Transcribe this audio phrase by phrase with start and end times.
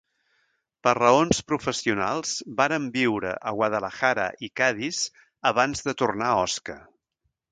[0.85, 5.03] Per raons professionals varen viure a Guadalajara i Cadis
[5.53, 6.79] abans de tornar a Osca.